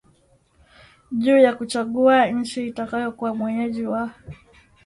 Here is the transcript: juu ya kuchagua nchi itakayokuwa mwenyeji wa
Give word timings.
juu 1.11 1.37
ya 1.37 1.55
kuchagua 1.55 2.27
nchi 2.27 2.67
itakayokuwa 2.67 3.35
mwenyeji 3.35 3.83
wa 3.87 4.11